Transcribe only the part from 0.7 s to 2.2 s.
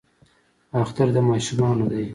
اختر د ماشومانو دی